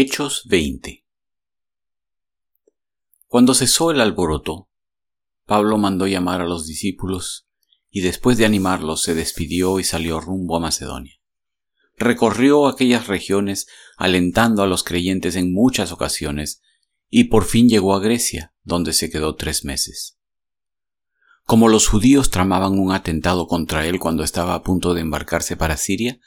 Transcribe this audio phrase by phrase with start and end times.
[0.00, 1.04] Hechos 20
[3.26, 4.68] Cuando cesó el alboroto,
[5.44, 7.48] Pablo mandó llamar a los discípulos
[7.90, 11.14] y después de animarlos se despidió y salió rumbo a Macedonia.
[11.96, 13.66] Recorrió aquellas regiones
[13.96, 16.62] alentando a los creyentes en muchas ocasiones
[17.10, 20.16] y por fin llegó a Grecia, donde se quedó tres meses.
[21.42, 25.76] Como los judíos tramaban un atentado contra él cuando estaba a punto de embarcarse para
[25.76, 26.20] Siria,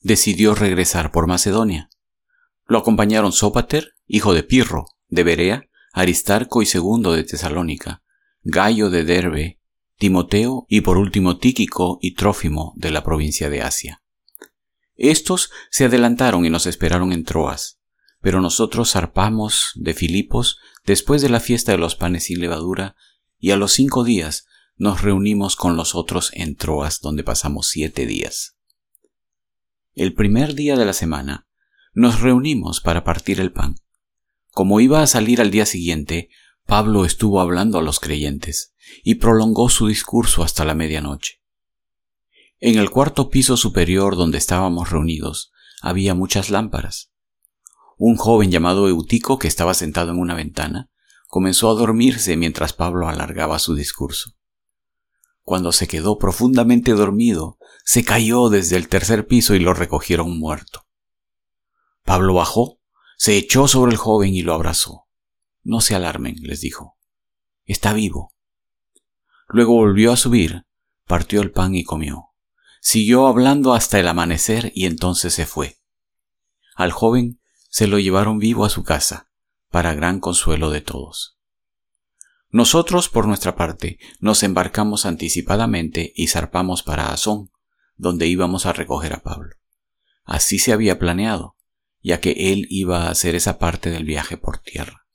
[0.00, 1.90] decidió regresar por Macedonia.
[2.68, 8.02] Lo acompañaron Sópater, hijo de Pirro, de Berea, Aristarco y segundo de Tesalónica,
[8.42, 9.58] Gallo de Derbe,
[9.96, 14.02] Timoteo y por último Tíquico y Trófimo de la provincia de Asia.
[14.96, 17.80] Estos se adelantaron y nos esperaron en Troas,
[18.20, 22.96] pero nosotros zarpamos de Filipos después de la fiesta de los panes sin levadura,
[23.38, 28.04] y a los cinco días nos reunimos con los otros en Troas, donde pasamos siete
[28.04, 28.58] días.
[29.94, 31.47] El primer día de la semana
[31.94, 33.76] nos reunimos para partir el pan.
[34.50, 36.30] Como iba a salir al día siguiente,
[36.66, 41.40] Pablo estuvo hablando a los creyentes y prolongó su discurso hasta la medianoche.
[42.60, 47.12] En el cuarto piso superior donde estábamos reunidos había muchas lámparas.
[47.96, 50.90] Un joven llamado Eutico, que estaba sentado en una ventana,
[51.28, 54.32] comenzó a dormirse mientras Pablo alargaba su discurso.
[55.42, 60.87] Cuando se quedó profundamente dormido, se cayó desde el tercer piso y lo recogieron muerto.
[62.08, 62.80] Pablo bajó,
[63.18, 65.08] se echó sobre el joven y lo abrazó.
[65.62, 66.96] No se alarmen, les dijo.
[67.66, 68.32] Está vivo.
[69.48, 70.64] Luego volvió a subir,
[71.06, 72.30] partió el pan y comió.
[72.80, 75.82] Siguió hablando hasta el amanecer y entonces se fue.
[76.76, 79.30] Al joven se lo llevaron vivo a su casa,
[79.68, 81.38] para gran consuelo de todos.
[82.48, 87.50] Nosotros, por nuestra parte, nos embarcamos anticipadamente y zarpamos para Azón,
[87.98, 89.56] donde íbamos a recoger a Pablo.
[90.24, 91.57] Así se había planeado,
[92.02, 95.06] ya que él iba a hacer esa parte del viaje por tierra.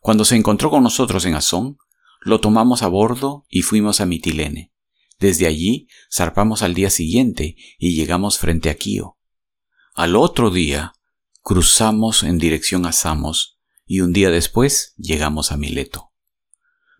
[0.00, 1.78] Cuando se encontró con nosotros en Azón,
[2.20, 4.72] lo tomamos a bordo y fuimos a Mitilene.
[5.18, 9.18] Desde allí zarpamos al día siguiente y llegamos frente a Quío.
[9.94, 10.92] Al otro día
[11.42, 16.12] cruzamos en dirección a Samos y un día después llegamos a Mileto.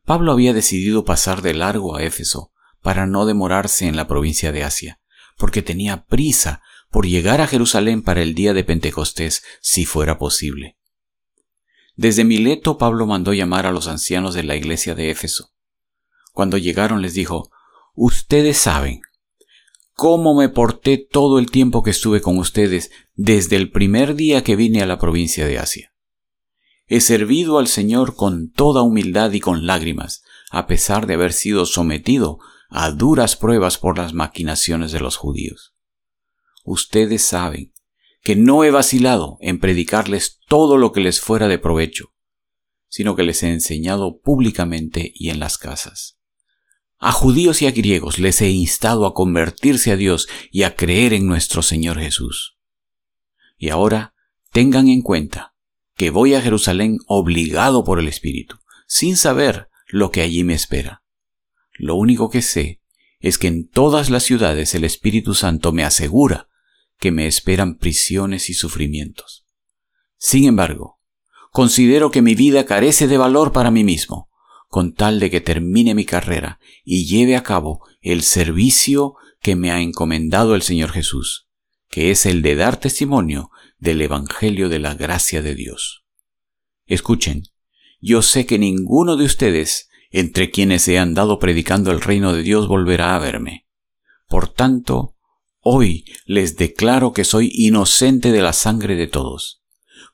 [0.05, 4.65] Pablo había decidido pasar de largo a Éfeso para no demorarse en la provincia de
[4.65, 5.01] Asia,
[5.37, 10.77] porque tenía prisa por llegar a Jerusalén para el día de Pentecostés si fuera posible.
[11.97, 15.53] Desde Mileto Pablo mandó llamar a los ancianos de la iglesia de Éfeso.
[16.33, 17.51] Cuando llegaron les dijo,
[17.95, 19.01] Ustedes saben
[19.93, 24.55] cómo me porté todo el tiempo que estuve con ustedes desde el primer día que
[24.55, 25.93] vine a la provincia de Asia.
[26.87, 30.23] He servido al Señor con toda humildad y con lágrimas,
[30.53, 32.39] a pesar de haber sido sometido
[32.71, 35.75] a duras pruebas por las maquinaciones de los judíos.
[36.71, 37.73] Ustedes saben
[38.23, 42.13] que no he vacilado en predicarles todo lo que les fuera de provecho,
[42.89, 46.19] sino que les he enseñado públicamente y en las casas.
[46.99, 51.15] A judíos y a griegos les he instado a convertirse a Dios y a creer
[51.15, 52.59] en nuestro Señor Jesús.
[53.57, 54.13] Y ahora
[54.53, 55.55] tengan en cuenta
[55.97, 61.03] que voy a Jerusalén obligado por el Espíritu, sin saber lo que allí me espera.
[61.79, 62.83] Lo único que sé
[63.21, 66.48] es que en todas las ciudades el Espíritu Santo me asegura
[66.99, 69.47] que me esperan prisiones y sufrimientos.
[70.17, 70.99] Sin embargo,
[71.51, 74.29] considero que mi vida carece de valor para mí mismo,
[74.69, 79.71] con tal de que termine mi carrera y lleve a cabo el servicio que me
[79.71, 81.49] ha encomendado el Señor Jesús,
[81.89, 86.05] que es el de dar testimonio del Evangelio de la gracia de Dios.
[86.87, 87.45] Escuchen,
[88.01, 92.43] yo sé que ninguno de ustedes, entre quienes se han dado predicando el reino de
[92.43, 93.67] Dios, volverá a verme.
[94.29, 95.17] Por tanto,
[95.61, 99.63] hoy les declaro que soy inocente de la sangre de todos,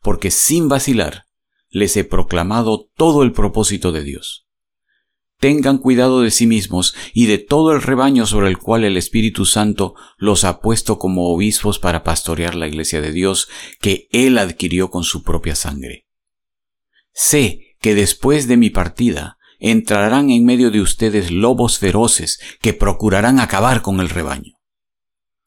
[0.03, 1.25] porque sin vacilar
[1.71, 4.45] les he proclamado todo el propósito de Dios
[5.45, 9.45] tengan cuidado de sí mismos y de todo el rebaño sobre el cual el Espíritu
[9.45, 14.89] Santo los ha puesto como obispos para pastorear la iglesia de Dios que Él adquirió
[14.89, 16.07] con su propia sangre.
[17.13, 23.39] Sé que después de mi partida entrarán en medio de ustedes lobos feroces que procurarán
[23.39, 24.55] acabar con el rebaño.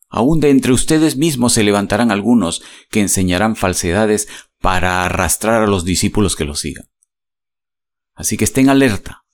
[0.10, 4.28] Aún de entre ustedes mismos se levantarán algunos que enseñarán falsedades
[4.60, 6.88] para arrastrar a los discípulos que los sigan.
[8.16, 9.26] Así que estén alerta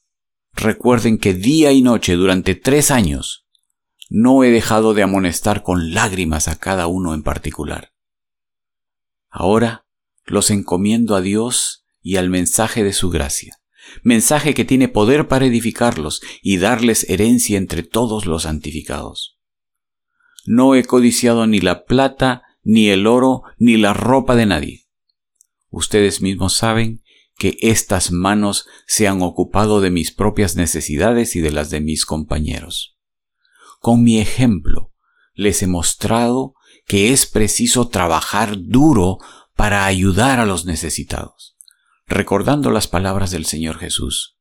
[0.53, 3.47] Recuerden que día y noche durante tres años
[4.09, 7.91] no he dejado de amonestar con lágrimas a cada uno en particular.
[9.29, 9.85] Ahora
[10.25, 13.59] los encomiendo a Dios y al mensaje de su gracia,
[14.03, 19.32] mensaje que tiene poder para edificarlos y darles herencia entre todos los santificados.
[20.45, 24.87] No he codiciado ni la plata, ni el oro, ni la ropa de nadie.
[25.69, 27.03] Ustedes mismos saben
[27.37, 32.05] que estas manos se han ocupado de mis propias necesidades y de las de mis
[32.05, 32.97] compañeros.
[33.79, 34.93] Con mi ejemplo,
[35.33, 36.53] les he mostrado
[36.85, 39.17] que es preciso trabajar duro
[39.55, 41.57] para ayudar a los necesitados,
[42.05, 44.37] recordando las palabras del Señor Jesús.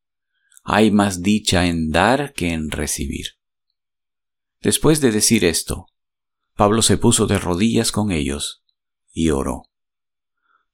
[0.64, 3.38] Hay más dicha en dar que en recibir.
[4.60, 5.86] Después de decir esto,
[6.54, 8.62] Pablo se puso de rodillas con ellos
[9.12, 9.64] y oró.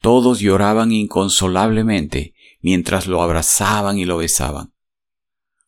[0.01, 4.73] Todos lloraban inconsolablemente mientras lo abrazaban y lo besaban.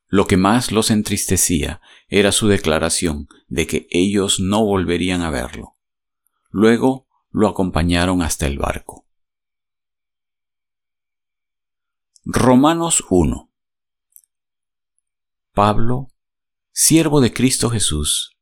[0.06, 5.76] Lo que más los entristecía era su declaración de que ellos no volverían a verlo.
[6.50, 9.06] Luego lo acompañaron hasta el barco.
[12.24, 13.50] Romanos 1
[15.52, 16.08] Pablo,
[16.72, 18.36] siervo de Cristo Jesús,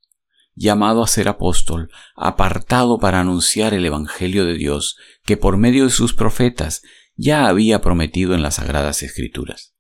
[0.59, 5.91] llamado a ser apóstol, apartado para anunciar el Evangelio de Dios que por medio de
[5.91, 6.83] sus profetas
[7.17, 9.75] ya había prometido en las Sagradas Escrituras.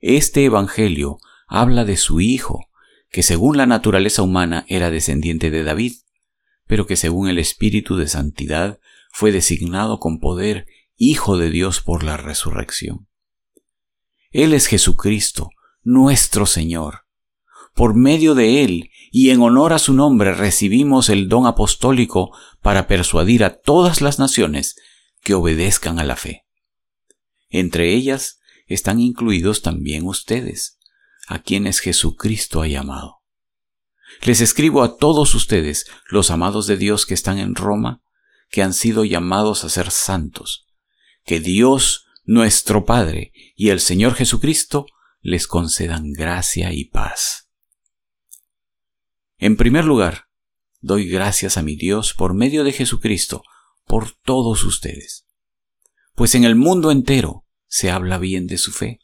[0.00, 2.68] Este Evangelio habla de su Hijo,
[3.10, 5.92] que según la naturaleza humana era descendiente de David,
[6.66, 8.80] pero que según el Espíritu de Santidad
[9.12, 10.66] fue designado con poder
[10.96, 13.08] Hijo de Dios por la resurrección.
[14.30, 15.50] Él es Jesucristo,
[15.82, 17.03] nuestro Señor.
[17.74, 22.86] Por medio de Él y en honor a su nombre recibimos el don apostólico para
[22.86, 24.76] persuadir a todas las naciones
[25.22, 26.44] que obedezcan a la fe.
[27.48, 30.78] Entre ellas están incluidos también ustedes,
[31.26, 33.22] a quienes Jesucristo ha llamado.
[34.22, 38.02] Les escribo a todos ustedes, los amados de Dios que están en Roma,
[38.50, 40.66] que han sido llamados a ser santos,
[41.24, 44.86] que Dios, nuestro Padre, y el Señor Jesucristo
[45.20, 47.43] les concedan gracia y paz.
[49.44, 50.28] En primer lugar,
[50.80, 53.42] doy gracias a mi Dios por medio de Jesucristo,
[53.84, 55.26] por todos ustedes.
[56.14, 59.00] Pues en el mundo entero se habla bien de su fe.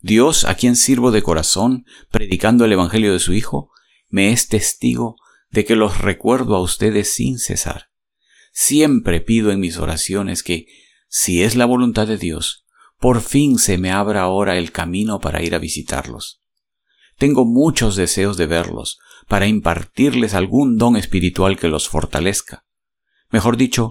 [0.00, 3.70] Dios, a quien sirvo de corazón, predicando el Evangelio de su Hijo,
[4.08, 5.16] me es testigo
[5.50, 7.90] de que los recuerdo a ustedes sin cesar.
[8.54, 10.64] Siempre pido en mis oraciones que,
[11.10, 12.64] si es la voluntad de Dios,
[12.98, 16.40] por fin se me abra ahora el camino para ir a visitarlos.
[17.18, 22.64] Tengo muchos deseos de verlos, para impartirles algún don espiritual que los fortalezca.
[23.30, 23.90] Mejor dicho,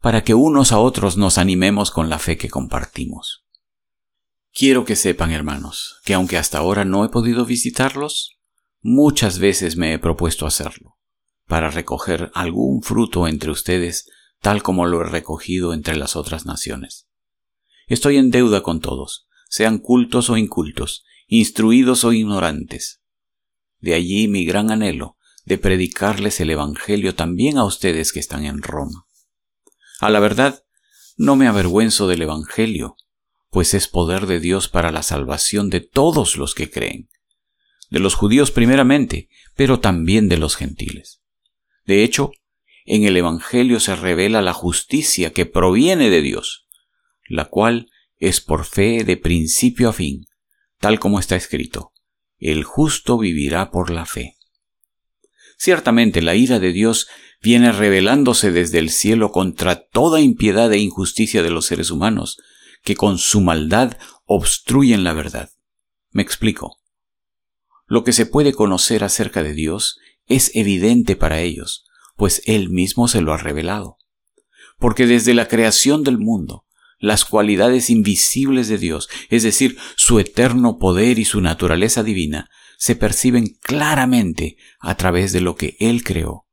[0.00, 3.44] para que unos a otros nos animemos con la fe que compartimos.
[4.52, 8.38] Quiero que sepan, hermanos, que aunque hasta ahora no he podido visitarlos,
[8.80, 10.96] muchas veces me he propuesto hacerlo,
[11.46, 14.08] para recoger algún fruto entre ustedes
[14.40, 17.08] tal como lo he recogido entre las otras naciones.
[17.86, 23.02] Estoy en deuda con todos, sean cultos o incultos, instruidos o ignorantes.
[23.80, 28.62] De allí mi gran anhelo de predicarles el Evangelio también a ustedes que están en
[28.62, 29.06] Roma.
[30.00, 30.64] A la verdad,
[31.16, 32.96] no me avergüenzo del Evangelio,
[33.50, 37.08] pues es poder de Dios para la salvación de todos los que creen,
[37.90, 41.22] de los judíos primeramente, pero también de los gentiles.
[41.84, 42.32] De hecho,
[42.84, 46.66] en el Evangelio se revela la justicia que proviene de Dios,
[47.28, 50.26] la cual es por fe de principio a fin,
[50.80, 51.92] tal como está escrito
[52.38, 54.36] el justo vivirá por la fe.
[55.56, 57.08] Ciertamente la ira de Dios
[57.40, 62.38] viene revelándose desde el cielo contra toda impiedad e injusticia de los seres humanos,
[62.82, 63.96] que con su maldad
[64.26, 65.50] obstruyen la verdad.
[66.10, 66.78] Me explico.
[67.86, 71.84] Lo que se puede conocer acerca de Dios es evidente para ellos,
[72.16, 73.98] pues Él mismo se lo ha revelado.
[74.78, 76.65] Porque desde la creación del mundo,
[76.98, 82.48] las cualidades invisibles de Dios, es decir, su eterno poder y su naturaleza divina,
[82.78, 86.46] se perciben claramente a través de lo que Él creó,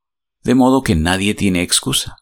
[0.44, 2.18] de modo que nadie tiene excusa.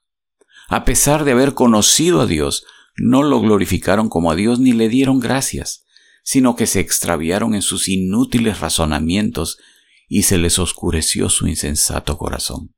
[0.67, 4.89] A pesar de haber conocido a Dios, no lo glorificaron como a Dios ni le
[4.89, 5.85] dieron gracias,
[6.23, 9.57] sino que se extraviaron en sus inútiles razonamientos
[10.07, 12.75] y se les oscureció su insensato corazón.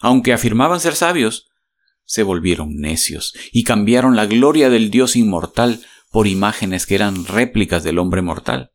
[0.00, 1.48] Aunque afirmaban ser sabios,
[2.06, 7.82] se volvieron necios y cambiaron la gloria del Dios inmortal por imágenes que eran réplicas
[7.82, 8.70] del hombre mortal,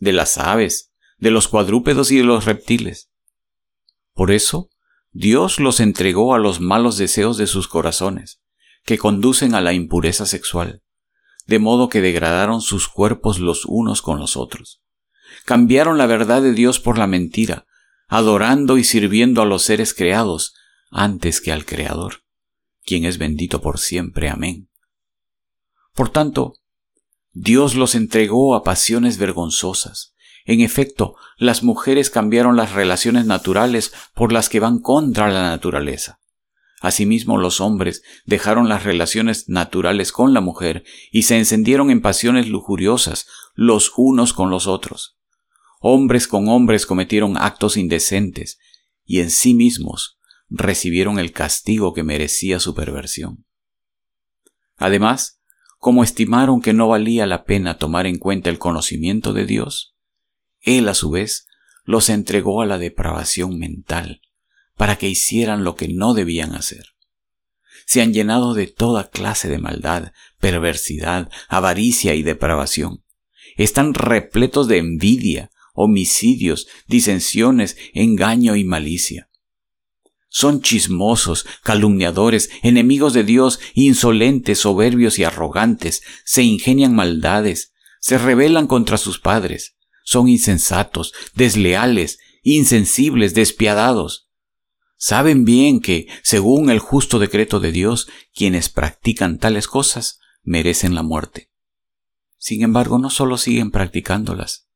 [0.00, 3.10] de las aves, de los cuadrúpedos y de los reptiles.
[4.14, 4.70] Por eso,
[5.12, 8.40] Dios los entregó a los malos deseos de sus corazones,
[8.84, 10.82] que conducen a la impureza sexual,
[11.46, 14.82] de modo que degradaron sus cuerpos los unos con los otros.
[15.44, 17.66] Cambiaron la verdad de Dios por la mentira,
[18.08, 20.54] adorando y sirviendo a los seres creados
[20.90, 22.21] antes que al Creador
[22.84, 24.28] quien es bendito por siempre.
[24.28, 24.68] Amén.
[25.94, 26.54] Por tanto,
[27.32, 30.14] Dios los entregó a pasiones vergonzosas.
[30.44, 36.18] En efecto, las mujeres cambiaron las relaciones naturales por las que van contra la naturaleza.
[36.80, 42.48] Asimismo los hombres dejaron las relaciones naturales con la mujer y se encendieron en pasiones
[42.48, 45.16] lujuriosas los unos con los otros.
[45.80, 48.58] Hombres con hombres cometieron actos indecentes
[49.04, 50.18] y en sí mismos
[50.54, 53.44] recibieron el castigo que merecía su perversión.
[54.76, 55.40] Además,
[55.78, 59.96] como estimaron que no valía la pena tomar en cuenta el conocimiento de Dios,
[60.60, 61.46] Él a su vez
[61.84, 64.20] los entregó a la depravación mental,
[64.76, 66.86] para que hicieran lo que no debían hacer.
[67.86, 73.02] Se han llenado de toda clase de maldad, perversidad, avaricia y depravación.
[73.56, 79.28] Están repletos de envidia, homicidios, disensiones, engaño y malicia.
[80.34, 88.66] Son chismosos, calumniadores, enemigos de Dios, insolentes, soberbios y arrogantes, se ingenian maldades, se rebelan
[88.66, 94.30] contra sus padres, son insensatos, desleales, insensibles, despiadados.
[94.96, 101.02] Saben bien que, según el justo decreto de Dios, quienes practican tales cosas merecen la
[101.02, 101.50] muerte.
[102.38, 104.66] Sin embargo, no solo siguen practicándolas,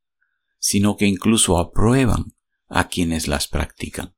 [0.58, 2.36] sino que incluso aprueban
[2.68, 4.15] a quienes las practican.